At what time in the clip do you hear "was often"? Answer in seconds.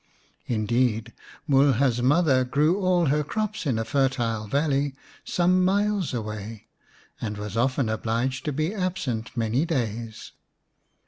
7.37-7.87